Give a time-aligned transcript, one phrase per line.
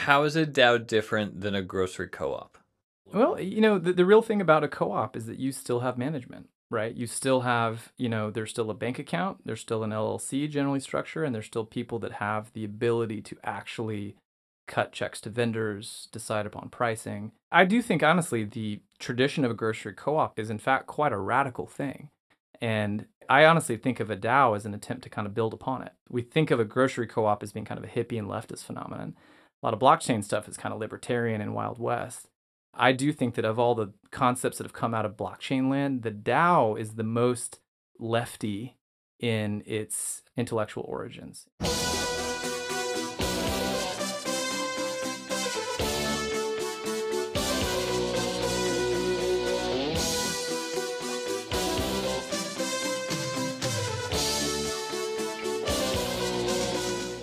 [0.00, 2.56] How is a DAO different than a grocery co-op?
[3.12, 5.98] Well, you know, the, the real thing about a co-op is that you still have
[5.98, 6.94] management, right?
[6.94, 10.80] You still have, you know, there's still a bank account, there's still an LLC generally
[10.80, 14.16] structure, and there's still people that have the ability to actually
[14.66, 17.32] cut checks to vendors, decide upon pricing.
[17.52, 21.18] I do think, honestly, the tradition of a grocery co-op is in fact quite a
[21.18, 22.08] radical thing.
[22.58, 25.82] And I honestly think of a DAO as an attempt to kind of build upon
[25.82, 25.92] it.
[26.08, 28.64] We think of a grocery co op as being kind of a hippie and leftist
[28.64, 29.14] phenomenon.
[29.62, 32.28] A lot of blockchain stuff is kind of libertarian and Wild West.
[32.72, 36.02] I do think that of all the concepts that have come out of blockchain land,
[36.02, 37.60] the DAO is the most
[37.98, 38.78] lefty
[39.18, 41.46] in its intellectual origins.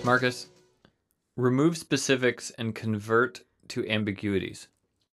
[0.04, 0.46] Marcus,
[1.38, 4.66] remove specifics and convert to ambiguities.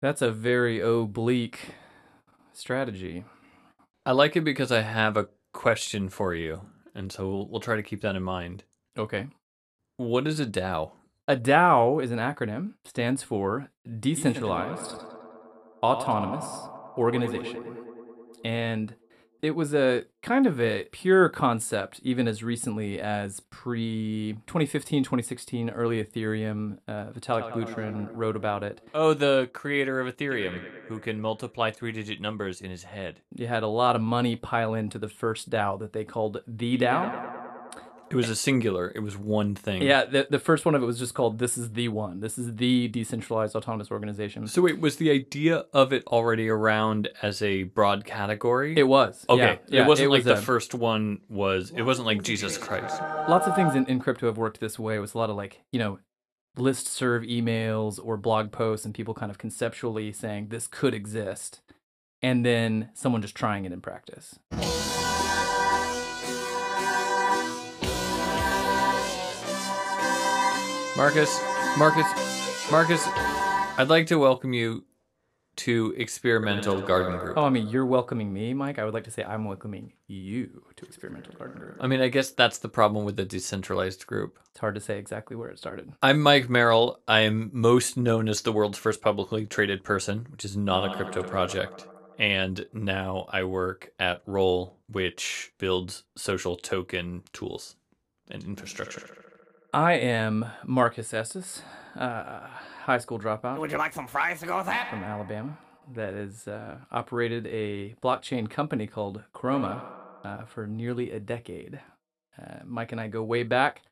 [0.02, 1.70] That's a very oblique
[2.52, 3.24] strategy.
[4.04, 6.60] I like it because I have a question for you,
[6.94, 8.64] and so we'll, we'll try to keep that in mind.
[8.98, 9.28] Okay.
[9.96, 10.92] What is a DAO?
[11.26, 14.96] A DAO is an acronym, stands for Decentralized
[15.82, 16.44] Autonomous
[16.98, 17.64] Organization.
[18.44, 18.94] And
[19.42, 25.70] it was a kind of a pure concept even as recently as pre 2015 2016
[25.70, 28.80] early ethereum uh, vitalik buterin wrote about it.
[28.94, 33.20] Oh, the creator of Ethereum, who can multiply three digit numbers in his head.
[33.34, 36.76] you had a lot of money pile into the first dao that they called the
[36.78, 37.29] dao
[38.10, 39.82] It was a singular, it was one thing.
[39.82, 42.36] yeah the, the first one of it was just called this is the one this
[42.38, 47.40] is the decentralized autonomous organization So, wait, was the idea of it already around as
[47.40, 48.74] a broad category?
[48.76, 51.70] it was Okay, yeah, yeah, it wasn't was like the a- first one was.
[51.70, 53.00] It wasn't like Jesus Christ.
[53.28, 54.96] lots of things in, in crypto have worked this way.
[54.96, 55.98] It was a lot of like, you know,
[56.58, 61.60] listserv emails or blog posts and people kind of conceptually saying this could exist.
[62.22, 64.38] And then someone just trying it in practice.
[70.96, 71.40] Marcus,
[71.78, 73.06] Marcus, Marcus,
[73.78, 74.84] I'd like to welcome you
[75.56, 77.38] to Experimental Garden Group.
[77.38, 78.78] Oh, I mean, you're welcoming me, Mike.
[78.78, 81.76] I would like to say I'm welcoming you to Experimental Garden Group.
[81.80, 84.38] I mean, I guess that's the problem with the decentralized group.
[84.50, 85.92] It's hard to say exactly where it started.
[86.02, 87.00] I'm Mike Merrill.
[87.06, 90.94] I am most known as the world's first publicly traded person, which is not a
[90.94, 91.86] crypto project.
[92.18, 97.76] And now I work at Roll, which builds social token tools
[98.30, 99.29] and infrastructure.
[99.72, 101.62] I am Marcus Estes,
[101.96, 102.48] uh,
[102.82, 103.58] high school dropout.
[103.58, 104.90] Would you like some fries to go with that?
[104.90, 105.56] from Alabama
[105.94, 109.82] that has uh, operated a blockchain company called Chroma
[110.24, 111.80] uh, for nearly a decade.
[112.40, 113.82] Uh, Mike and I go way back,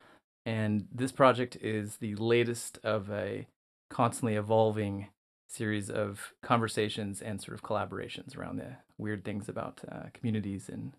[0.45, 3.47] and this project is the latest of a
[3.89, 5.07] constantly evolving
[5.47, 10.93] series of conversations and sort of collaborations around the weird things about uh, communities and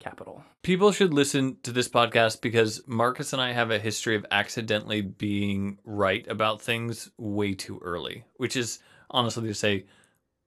[0.00, 0.44] capital.
[0.62, 5.00] People should listen to this podcast because Marcus and I have a history of accidentally
[5.00, 9.86] being right about things way too early, which is honestly to say,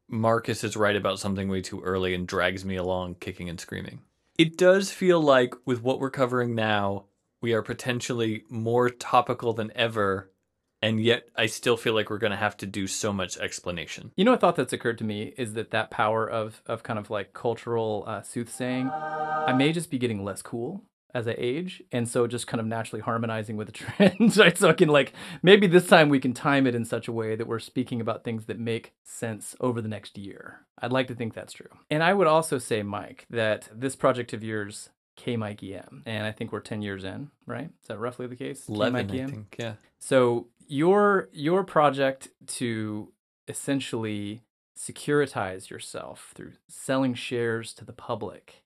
[0.10, 4.02] Marcus is right about something way too early and drags me along kicking and screaming.
[4.38, 7.06] It does feel like, with what we're covering now,
[7.42, 10.32] we are potentially more topical than ever,
[10.88, 14.12] and yet I still feel like we're going to have to do so much explanation.
[14.16, 16.98] You know, a thought that's occurred to me is that that power of of kind
[17.00, 20.84] of like cultural uh, soothsaying, I may just be getting less cool
[21.14, 24.58] as I age, and so just kind of naturally harmonizing with the trends, right?
[24.58, 27.36] So I can like maybe this time we can time it in such a way
[27.36, 30.66] that we're speaking about things that make sense over the next year.
[30.80, 34.34] I'd like to think that's true, and I would also say, Mike, that this project
[34.34, 34.90] of yours.
[35.18, 37.72] KmikeyM, and I think we're ten years in, right?
[37.82, 38.70] Is that roughly the case?
[38.70, 39.30] Eleven, K-Mike I EM?
[39.32, 39.56] think.
[39.58, 39.74] Yeah.
[39.98, 43.12] So your your project to
[43.48, 44.44] essentially
[44.78, 48.64] securitize yourself through selling shares to the public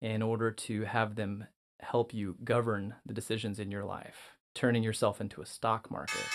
[0.00, 1.46] in order to have them
[1.80, 6.26] help you govern the decisions in your life, turning yourself into a stock market.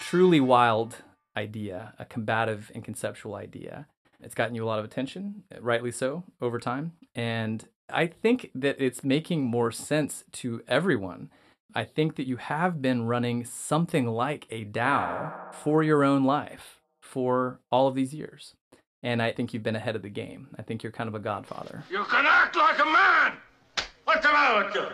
[0.00, 0.96] Truly wild
[1.36, 3.86] idea, a combative and conceptual idea.
[4.20, 6.92] It's gotten you a lot of attention, rightly so, over time.
[7.14, 11.30] And I think that it's making more sense to everyone.
[11.74, 16.80] I think that you have been running something like a DAO for your own life
[17.00, 18.54] for all of these years.
[19.02, 20.48] And I think you've been ahead of the game.
[20.58, 21.84] I think you're kind of a godfather.
[21.90, 23.32] You can act like a man!
[24.04, 24.86] What's the matter with you?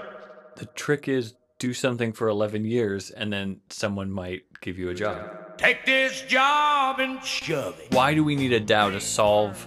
[0.57, 4.95] The trick is do something for 11 years and then someone might give you a
[4.95, 5.57] job.
[5.57, 7.95] Take this job and shove it.
[7.95, 9.67] Why do we need a DAO to solve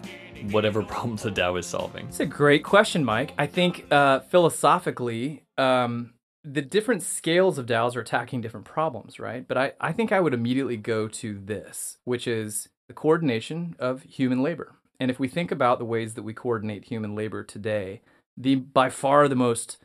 [0.51, 2.07] whatever problems the DAO is solving?
[2.07, 3.33] It's a great question, Mike.
[3.37, 6.13] I think uh, philosophically, um,
[6.49, 9.47] the different scales of DAOs are attacking different problems, right?
[9.47, 14.03] But I, I think I would immediately go to this, which is the coordination of
[14.03, 14.75] human labor.
[14.99, 18.01] And if we think about the ways that we coordinate human labor today,
[18.35, 19.77] the by far the most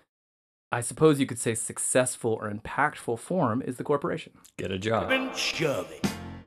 [0.70, 4.32] I suppose you could say successful or impactful form is the corporation.
[4.56, 5.10] Get a job.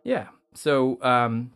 [0.03, 0.29] Yeah.
[0.55, 1.51] So um,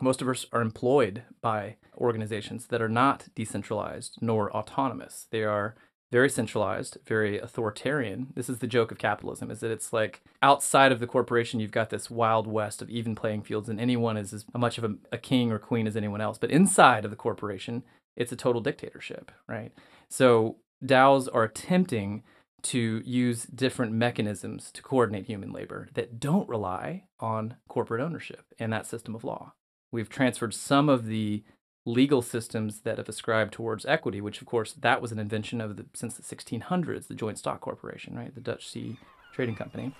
[0.00, 5.26] most of us are employed by organizations that are not decentralized nor autonomous.
[5.30, 5.74] They are
[6.12, 8.28] very centralized, very authoritarian.
[8.34, 11.72] This is the joke of capitalism: is that it's like outside of the corporation, you've
[11.72, 14.94] got this wild west of even playing fields, and anyone is as much of a,
[15.12, 16.38] a king or queen as anyone else.
[16.38, 17.82] But inside of the corporation,
[18.16, 19.72] it's a total dictatorship, right?
[20.08, 22.22] So DAOs are attempting
[22.62, 28.72] to use different mechanisms to coordinate human labor that don't rely on corporate ownership and
[28.72, 29.52] that system of law.
[29.92, 31.44] We've transferred some of the
[31.86, 35.76] legal systems that have ascribed towards equity, which of course that was an invention of
[35.76, 38.98] the since the 1600s, the joint stock corporation, right, the Dutch Sea
[39.32, 39.94] Trading Company.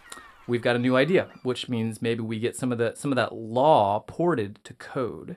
[0.48, 3.16] We've got a new idea, which means maybe we get some of the some of
[3.16, 5.36] that law ported to code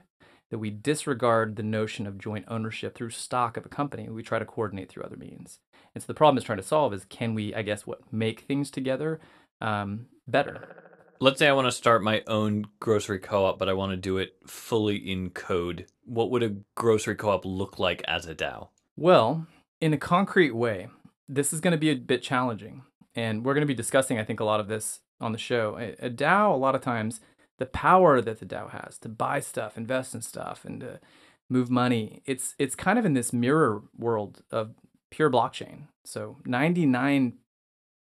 [0.50, 4.10] that we disregard the notion of joint ownership through stock of a company.
[4.10, 5.60] We try to coordinate through other means.
[5.94, 8.42] And so the problem is trying to solve is can we, I guess, what make
[8.42, 9.20] things together
[9.62, 10.89] um, better?
[11.22, 14.18] Let's say I want to start my own grocery co-op, but I want to do
[14.18, 15.86] it fully in code.
[16.06, 18.70] What would a grocery co-op look like as a DAO?
[18.96, 19.46] Well,
[19.82, 20.88] in a concrete way,
[21.28, 22.84] this is going to be a bit challenging.
[23.16, 25.78] And we're going to be discussing, I think, a lot of this on the show.
[25.78, 27.20] A, DAO, a lot of times,
[27.58, 31.02] the power that the DAO has to buy stuff, invest in stuff, and to
[31.50, 32.22] move money.
[32.26, 34.72] It's it's kind of in this mirror world of
[35.12, 35.88] pure blockchain.
[36.06, 37.34] So 99,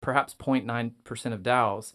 [0.01, 1.95] perhaps 0.9% of DAOs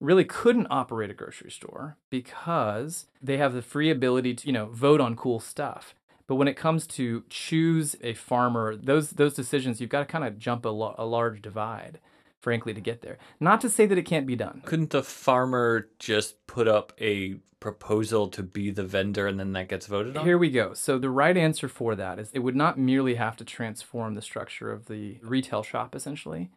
[0.00, 4.66] really couldn't operate a grocery store because they have the free ability to, you know,
[4.66, 5.94] vote on cool stuff.
[6.26, 10.24] But when it comes to choose a farmer, those those decisions you've got to kind
[10.24, 12.00] of jump a, lo- a large divide
[12.46, 13.18] frankly, to get there.
[13.40, 14.62] Not to say that it can't be done.
[14.64, 19.68] Couldn't the farmer just put up a proposal to be the vendor and then that
[19.68, 20.24] gets voted on?
[20.24, 20.72] Here we go.
[20.72, 24.22] So the right answer for that is it would not merely have to transform the
[24.22, 26.50] structure of the retail shop essentially,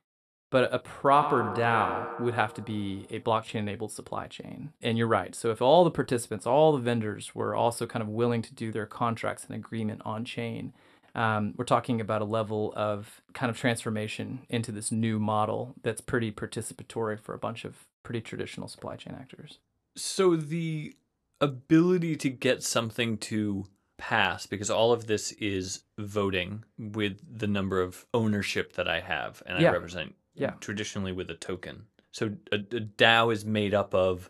[0.51, 4.71] but a proper DAO would have to be a blockchain enabled supply chain.
[4.81, 5.35] And you're right.
[5.35, 8.71] So if all the participants, all the vendors were also kind of willing to do
[8.71, 10.73] their contracts and agreement on chain,
[11.15, 16.01] um, we're talking about a level of kind of transformation into this new model that's
[16.01, 19.59] pretty participatory for a bunch of pretty traditional supply chain actors.
[19.95, 20.95] So the
[21.41, 23.65] ability to get something to
[23.97, 29.43] pass, because all of this is voting with the number of ownership that I have,
[29.45, 29.69] and Yeah.
[29.69, 30.51] I represent Yeah.
[30.59, 31.83] traditionally with a token.
[32.11, 34.29] So a, a DAO is made up of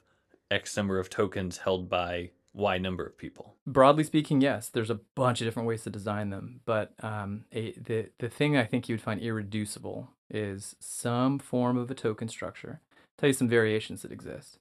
[0.52, 3.56] X number of tokens held by Y number of people.
[3.68, 7.72] Broadly speaking, yes, there's a bunch of different ways to design them, but um, a,
[7.74, 12.28] the the thing I think you would find irreducible is some form of a token
[12.28, 12.82] structure.
[13.18, 14.60] tell you some variations that exist.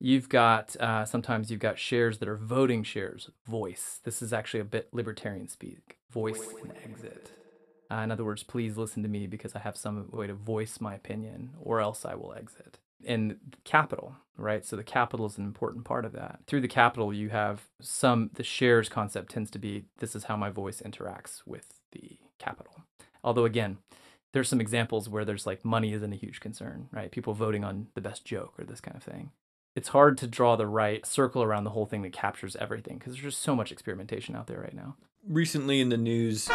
[0.00, 4.00] You've got uh, sometimes you've got shares that are voting shares, voice.
[4.04, 5.98] This is actually a bit libertarian speak.
[6.10, 7.32] Voice and exit.
[7.90, 10.80] Uh, in other words, please listen to me because I have some way to voice
[10.80, 12.78] my opinion, or else I will exit.
[13.06, 14.64] And capital, right?
[14.64, 16.40] So the capital is an important part of that.
[16.46, 20.36] Through the capital, you have some, the shares concept tends to be this is how
[20.36, 22.82] my voice interacts with the capital.
[23.24, 23.78] Although, again,
[24.32, 27.10] there's some examples where there's like money isn't a huge concern, right?
[27.10, 29.30] People voting on the best joke or this kind of thing.
[29.74, 33.14] It's hard to draw the right circle around the whole thing that captures everything because
[33.14, 34.96] there's just so much experimentation out there right now.
[35.26, 36.48] Recently in the news,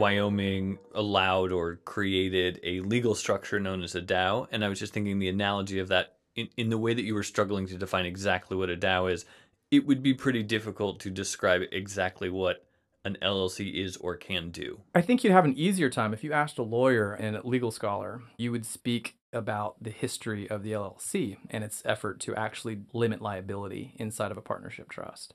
[0.00, 4.48] Wyoming allowed or created a legal structure known as a DAO.
[4.50, 7.14] And I was just thinking the analogy of that in, in the way that you
[7.14, 9.24] were struggling to define exactly what a DAO is,
[9.70, 12.64] it would be pretty difficult to describe exactly what
[13.04, 14.80] an LLC is or can do.
[14.94, 17.70] I think you'd have an easier time if you asked a lawyer and a legal
[17.70, 18.22] scholar.
[18.36, 23.22] You would speak about the history of the LLC and its effort to actually limit
[23.22, 25.34] liability inside of a partnership trust.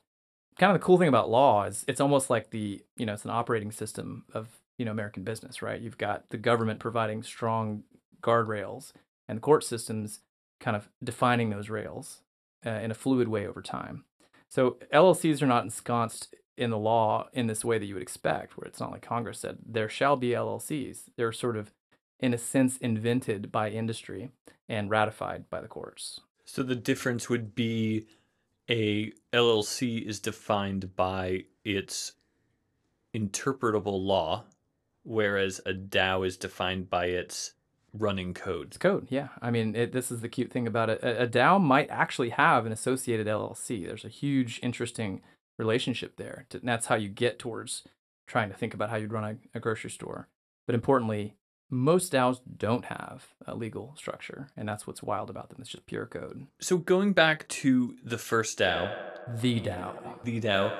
[0.57, 3.25] Kind of the cool thing about law is it's almost like the, you know, it's
[3.25, 4.47] an operating system of,
[4.77, 5.81] you know, American business, right?
[5.81, 7.83] You've got the government providing strong
[8.21, 8.93] guardrails
[9.27, 10.19] and the court systems
[10.59, 12.21] kind of defining those rails
[12.65, 14.05] uh, in a fluid way over time.
[14.49, 18.57] So LLCs are not ensconced in the law in this way that you would expect,
[18.57, 21.09] where it's not like Congress said there shall be LLCs.
[21.17, 21.73] They're sort of,
[22.19, 24.31] in a sense, invented by industry
[24.69, 26.21] and ratified by the courts.
[26.45, 28.05] So the difference would be
[28.69, 32.13] a LLC is defined by its
[33.13, 34.45] interpretable law,
[35.03, 37.53] whereas a DAO is defined by its
[37.93, 38.67] running code.
[38.67, 39.29] It's code, yeah.
[39.41, 41.01] I mean, it, this is the cute thing about it.
[41.01, 43.85] A, a DAO might actually have an associated LLC.
[43.85, 45.21] There's a huge, interesting
[45.57, 46.45] relationship there.
[46.51, 47.83] And that's how you get towards
[48.27, 50.27] trying to think about how you'd run a, a grocery store.
[50.65, 51.35] But importantly,
[51.69, 55.57] most DAOs don't have a legal structure, and that's what's wild about them.
[55.61, 56.45] It's just pure code.
[56.59, 58.93] So going back to the first DAO,
[59.41, 60.23] The DAO.
[60.23, 60.77] the DAO,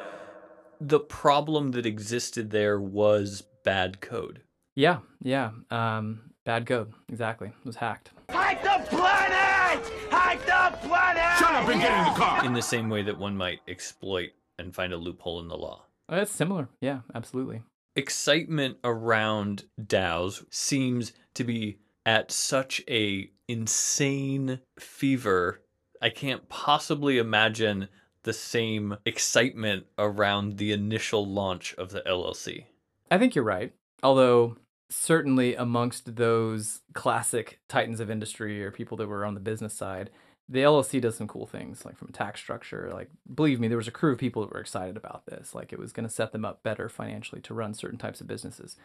[0.80, 4.42] the problem that existed there was bad code.
[4.76, 5.52] Yeah, yeah.
[5.72, 6.94] Um, bad code.
[7.10, 7.48] Exactly.
[7.48, 8.12] It was hacked.
[8.30, 9.86] Hack the planet!
[10.12, 11.38] Hack the planet!
[11.40, 12.46] Shut up and get in the car.
[12.46, 15.86] In the same way that one might exploit and find a loophole in the law.
[16.10, 16.68] That's similar.
[16.82, 17.62] Yeah, absolutely.
[17.96, 25.62] Excitement around DAOs seems to be at such a insane fever.
[26.02, 27.88] I can't possibly imagine
[28.24, 32.66] the same excitement around the initial launch of the LLC.
[33.10, 33.74] I think you're right.
[34.04, 34.58] Although
[34.90, 40.10] certainly amongst those classic titans of industry or people that were on the business side,
[40.48, 42.92] the LLC does some cool things, like from a tax structure.
[42.94, 45.56] Like, believe me, there was a crew of people that were excited about this.
[45.56, 48.28] Like, it was going to set them up better financially to run certain types of
[48.28, 48.76] businesses.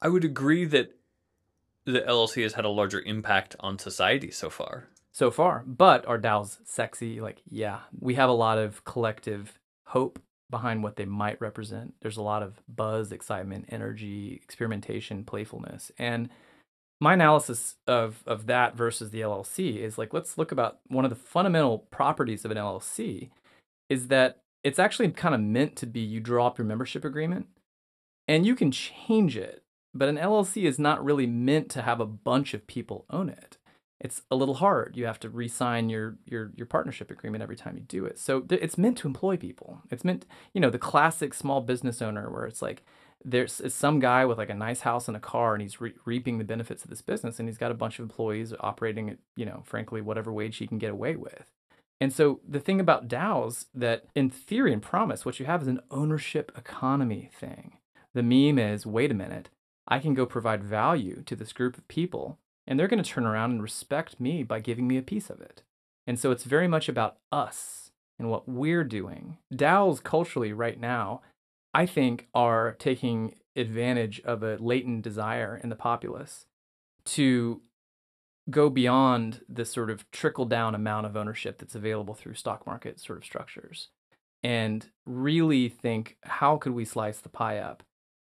[0.00, 0.92] I would agree that
[1.84, 4.88] the LLC has had a larger impact on society so far.
[5.16, 5.64] so far.
[5.66, 7.20] But are DAOs sexy?
[7.20, 11.94] Like, yeah, we have a lot of collective hope behind what they might represent.
[12.02, 15.90] There's a lot of buzz, excitement, energy, experimentation, playfulness.
[15.98, 16.28] And
[17.00, 21.10] my analysis of of that versus the LLC is like let's look about one of
[21.10, 23.30] the fundamental properties of an LLC
[23.88, 27.46] is that it's actually kind of meant to be you draw up your membership agreement
[28.26, 29.62] and you can change it.
[29.94, 33.56] But an LLC is not really meant to have a bunch of people own it
[33.98, 34.96] it's a little hard.
[34.96, 38.18] You have to re-sign your your your partnership agreement every time you do it.
[38.18, 39.82] So th- it's meant to employ people.
[39.90, 42.84] It's meant, you know, the classic small business owner where it's like
[43.24, 46.38] there's some guy with like a nice house and a car and he's re- reaping
[46.38, 49.44] the benefits of this business and he's got a bunch of employees operating at, you
[49.44, 51.50] know, frankly whatever wage he can get away with.
[52.00, 55.68] And so the thing about DAOs that in theory and promise what you have is
[55.68, 57.78] an ownership economy thing.
[58.14, 59.48] The meme is, wait a minute,
[59.88, 63.26] I can go provide value to this group of people and they're going to turn
[63.26, 65.62] around and respect me by giving me a piece of it.
[66.06, 69.38] And so it's very much about us and what we're doing.
[69.54, 71.22] DAOs culturally right now,
[71.76, 76.46] I think, are taking advantage of a latent desire in the populace
[77.04, 77.60] to
[78.48, 82.98] go beyond the sort of trickle down amount of ownership that's available through stock market
[82.98, 83.88] sort of structures
[84.42, 87.82] and really think how could we slice the pie up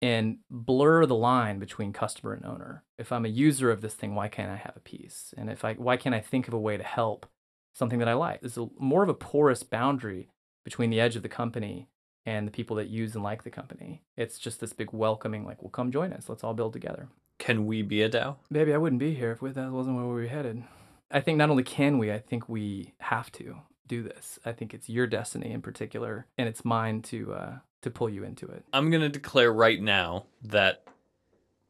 [0.02, 2.86] and blur the line between customer and owner.
[2.98, 5.34] If I'm a user of this thing, why can't I have a piece?
[5.38, 7.26] And if I why can't I think of a way to help
[7.74, 8.40] something that I like?
[8.40, 10.30] There's a, more of a porous boundary
[10.64, 11.90] between the edge of the company
[12.26, 14.02] and the people that use and like the company.
[14.16, 16.30] It's just this big welcoming, like, well, come join us.
[16.30, 17.10] Let's all build together.
[17.40, 18.38] Can we be a DAO?
[18.50, 20.64] Maybe I wouldn't be here if that wasn't where we were headed.
[21.12, 24.40] I think not only can we, I think we have to do this.
[24.46, 28.24] I think it's your destiny in particular, and it's mine to uh, to pull you
[28.24, 28.66] into it.
[28.74, 30.84] I'm going to declare right now that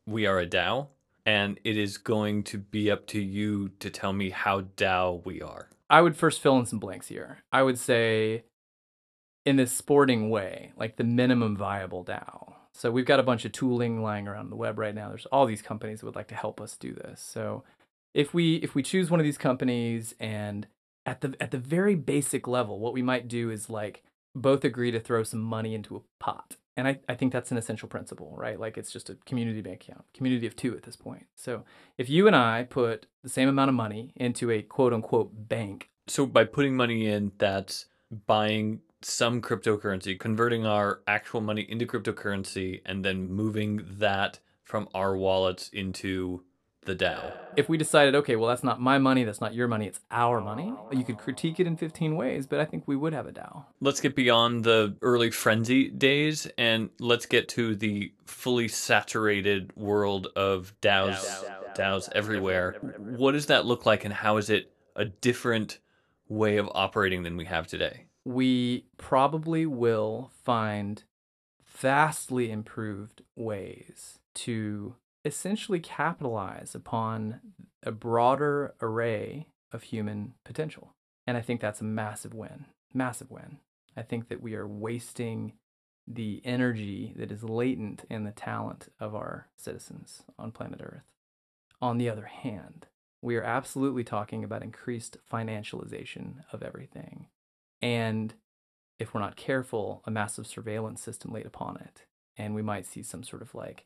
[0.06, 0.88] we are a DAO,
[1.26, 5.42] and it is going to be up to you to tell me how DAO we
[5.42, 5.70] are.
[5.90, 7.40] I would first fill in some blanks here.
[7.52, 8.46] I would say,
[9.46, 12.54] in this sporting way, like the minimum viable DAO.
[12.74, 15.10] So we've got a bunch of tooling lying around the web right now.
[15.10, 17.22] There's all these companies that would like to help us do this.
[17.22, 17.64] So
[18.14, 20.68] if we if we choose one of these companies and
[21.06, 24.04] at the at the very basic level, what we might do is like
[24.36, 26.56] both agree to throw some money into a pot.
[26.76, 28.60] And I, I think that's an essential principle, right?
[28.60, 31.28] Like it's just a community bank account, community of two at this point.
[31.36, 31.64] So
[32.00, 35.90] if you and I put the same amount of money into a quote unquote bank,
[36.08, 37.86] So by putting money in, that's
[38.26, 45.16] buying some cryptocurrency, converting our actual money into cryptocurrency, and then moving that from our
[45.16, 46.44] wallets into
[46.86, 47.32] the DAO.
[47.56, 50.42] if we decided, okay, well, that's not my money, that's not your money, it's our
[50.42, 53.32] money, you could critique it in 15 ways, but I think we would have a
[53.32, 53.66] DAO.
[53.80, 60.28] Let's get beyond the early frenzy days and let's get to the fully saturated world
[60.36, 61.46] of DAOs,
[61.76, 62.76] DAOs everywhere.
[62.98, 65.80] What does that look like and how is it a different
[66.28, 68.06] way of operating than we have today?
[68.26, 71.04] We probably will find
[71.66, 77.42] vastly improved ways to essentially capitalize upon
[77.82, 80.94] a broader array of human potential.
[81.26, 82.66] And I think that's a massive win.
[82.94, 83.58] Massive win.
[83.96, 85.54] I think that we are wasting
[86.08, 91.04] the energy that is latent in the talent of our citizens on planet Earth.
[91.82, 92.88] On the other hand,
[93.22, 97.28] we are absolutely talking about increased financialization of everything.
[97.84, 98.34] And
[98.98, 102.06] if we're not careful, a massive surveillance system laid upon it.
[102.38, 103.86] And we might see some sort of like,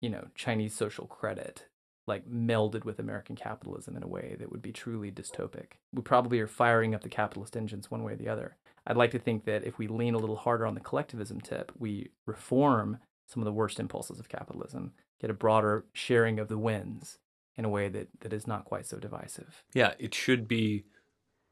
[0.00, 1.66] you know, Chinese social credit
[2.08, 5.74] like melded with American capitalism in a way that would be truly dystopic.
[5.92, 8.56] We probably are firing up the capitalist engines one way or the other.
[8.84, 11.70] I'd like to think that if we lean a little harder on the collectivism tip,
[11.78, 16.58] we reform some of the worst impulses of capitalism get a broader sharing of the
[16.58, 17.18] wins
[17.56, 19.62] in a way that, that is not quite so divisive.
[19.72, 20.84] Yeah, it should be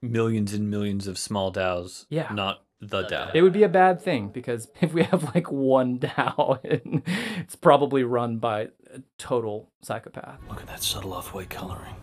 [0.02, 2.32] millions and millions of small DAOs, Yeah.
[2.32, 3.30] not the DAO.
[3.34, 6.60] It would be a bad thing because if we have like one DAO,
[7.38, 10.38] it's probably run by a total psychopath.
[10.48, 11.96] Look at that subtle off-white coloring.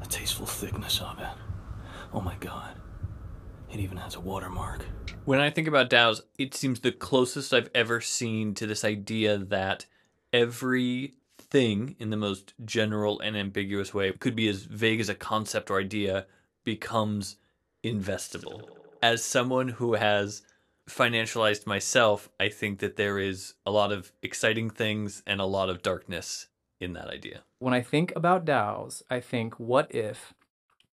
[0.00, 1.26] The tasteful thickness of it.
[2.12, 2.74] Oh my god.
[3.70, 4.84] It even has a watermark.
[5.26, 9.36] When I think about DAOs, it seems the closest I've ever seen to this idea
[9.36, 9.84] that
[10.32, 15.14] every thing in the most general and ambiguous way could be as vague as a
[15.14, 16.26] concept or idea
[16.68, 17.36] becomes
[17.82, 18.60] investable.
[19.00, 20.42] As someone who has
[20.86, 25.70] financialized myself, I think that there is a lot of exciting things and a lot
[25.70, 26.48] of darkness
[26.78, 27.40] in that idea.
[27.58, 30.34] When I think about DAOs, I think, what if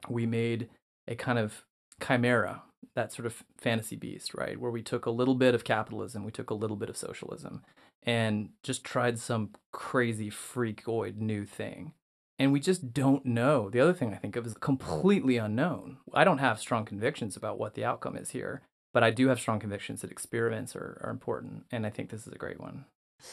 [0.08, 0.70] we made
[1.10, 1.66] a kind of
[2.02, 2.64] chimera,
[2.96, 4.58] that sort of fantasy beast, right?
[4.58, 7.64] Where we took a little bit of capitalism, we took a little bit of socialism,
[8.02, 11.92] and just tried some crazy freakoid new thing.
[12.38, 13.70] And we just don't know.
[13.70, 15.98] The other thing I think of is completely unknown.
[16.14, 18.62] I don't have strong convictions about what the outcome is here,
[18.94, 21.66] but I do have strong convictions that experiments are, are important.
[21.72, 22.86] And I think this is a great one.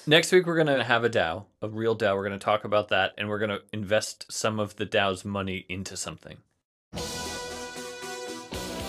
[0.07, 2.15] Next week, we're going to have a DAO, a real DAO.
[2.15, 5.25] We're going to talk about that, and we're going to invest some of the DAO's
[5.25, 6.39] money into something.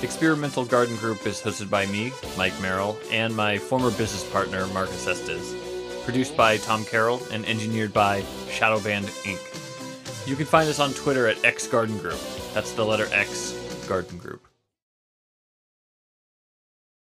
[0.03, 5.07] Experimental Garden Group is hosted by me, Mike Merrill, and my former business partner, Marcus
[5.07, 5.55] Estes.
[6.03, 9.62] Produced by Tom Carroll and engineered by Shadowband Inc.
[10.25, 12.19] You can find us on Twitter at X Garden Group.
[12.53, 13.51] That's the letter X
[13.87, 14.52] Garden Group.